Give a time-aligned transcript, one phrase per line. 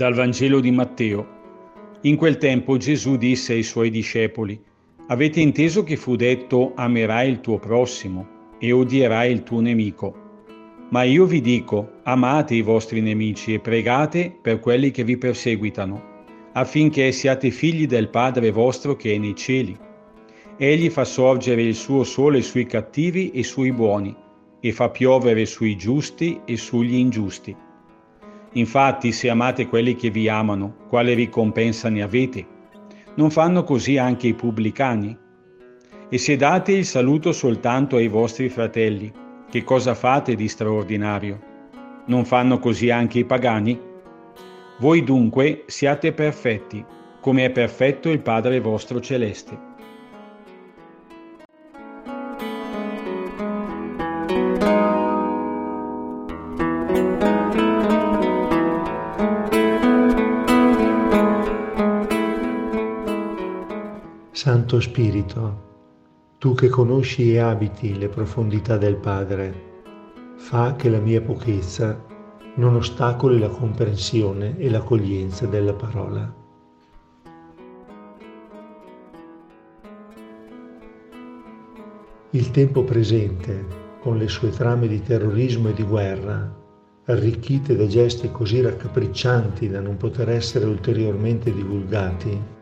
[0.00, 1.26] Dal Vangelo di Matteo.
[2.04, 4.58] In quel tempo Gesù disse ai suoi discepoli,
[5.08, 10.14] Avete inteso che fu detto amerai il tuo prossimo e odierai il tuo nemico.
[10.88, 16.02] Ma io vi dico, amate i vostri nemici e pregate per quelli che vi perseguitano,
[16.54, 19.76] affinché siate figli del Padre vostro che è nei cieli.
[20.56, 24.16] Egli fa sorgere il suo sole sui cattivi e sui buoni,
[24.60, 27.54] e fa piovere sui giusti e sugli ingiusti.
[28.54, 32.46] Infatti, se amate quelli che vi amano, quale ricompensa ne avete?
[33.14, 35.16] Non fanno così anche i pubblicani?
[36.08, 39.12] E se date il saluto soltanto ai vostri fratelli,
[39.48, 41.40] che cosa fate di straordinario?
[42.06, 43.78] Non fanno così anche i pagani?
[44.78, 46.84] Voi dunque siate perfetti,
[47.20, 49.68] come è perfetto il Padre vostro celeste.
[64.42, 65.68] Santo Spirito,
[66.38, 69.52] tu che conosci e abiti le profondità del Padre,
[70.36, 72.02] fa che la mia pochezza
[72.54, 76.34] non ostacoli la comprensione e l'accoglienza della parola.
[82.30, 83.66] Il tempo presente,
[84.00, 86.50] con le sue trame di terrorismo e di guerra,
[87.04, 92.59] arricchite da gesti così raccapriccianti da non poter essere ulteriormente divulgati,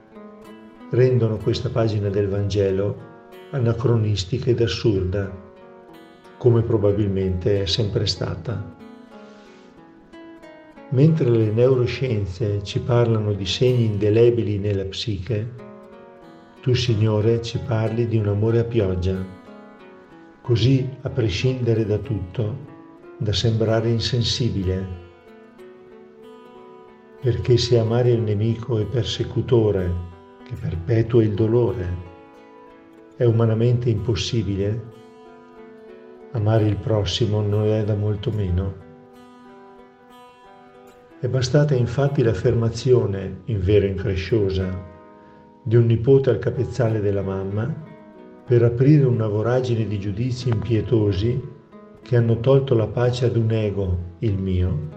[0.90, 3.06] rendono questa pagina del Vangelo
[3.50, 5.30] anacronistica ed assurda,
[6.38, 8.76] come probabilmente è sempre stata.
[10.90, 15.66] Mentre le neuroscienze ci parlano di segni indelebili nella psiche,
[16.62, 19.22] tu Signore ci parli di un amore a pioggia,
[20.40, 22.56] così a prescindere da tutto,
[23.18, 25.06] da sembrare insensibile.
[27.20, 30.16] Perché se amare il nemico è persecutore
[30.48, 32.06] che perpetua il dolore.
[33.16, 34.96] È umanamente impossibile.
[36.32, 38.86] Amare il prossimo non è da molto meno.
[41.20, 44.70] È bastata infatti l'affermazione, in vero incresciosa,
[45.62, 47.70] di un nipote al capezzale della mamma
[48.46, 51.56] per aprire una voragine di giudizi impietosi
[52.00, 54.88] che hanno tolto la pace ad un ego, il mio,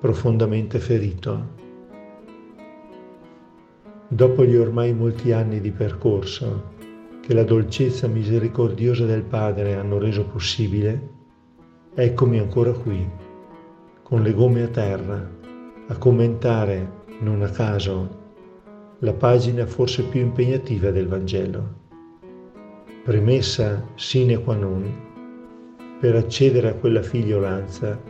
[0.00, 1.56] profondamente ferito.
[4.10, 6.76] Dopo gli ormai molti anni di percorso
[7.20, 11.08] che la dolcezza misericordiosa del Padre hanno reso possibile,
[11.94, 13.06] eccomi ancora qui,
[14.02, 15.30] con le gomme a terra,
[15.88, 18.16] a commentare, non a caso,
[19.00, 21.74] la pagina forse più impegnativa del Vangelo.
[23.04, 25.06] Premessa sine qua non
[26.00, 28.00] per accedere a quella figliolanza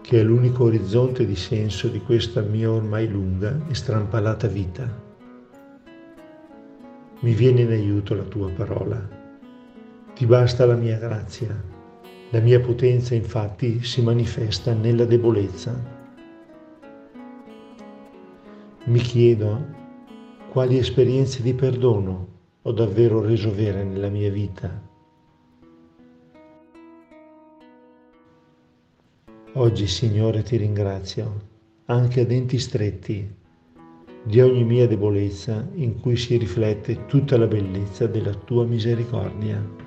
[0.00, 5.05] che è l'unico orizzonte di senso di questa mia ormai lunga e strampalata vita
[7.20, 9.08] mi viene in aiuto la tua parola.
[10.14, 11.74] Ti basta la mia grazia.
[12.30, 15.94] La mia potenza infatti si manifesta nella debolezza.
[18.84, 19.74] Mi chiedo
[20.50, 24.82] quali esperienze di perdono ho davvero reso vere nella mia vita.
[29.52, 31.40] Oggi, Signore, ti ringrazio,
[31.86, 33.34] anche a denti stretti,
[34.26, 39.85] di ogni mia debolezza in cui si riflette tutta la bellezza della tua misericordia.